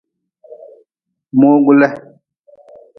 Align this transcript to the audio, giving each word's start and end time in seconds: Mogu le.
Mogu 1.39 1.71
le. 1.79 1.87